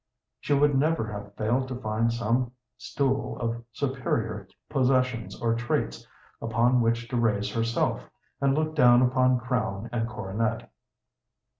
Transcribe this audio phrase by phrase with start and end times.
[0.39, 6.07] She would never have failed to find some stool of superior possessions or traits
[6.41, 8.09] upon which to raise herself,
[8.41, 10.71] and look down upon crown and coronet.